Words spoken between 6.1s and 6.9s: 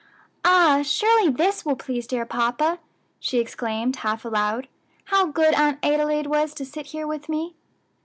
was to sit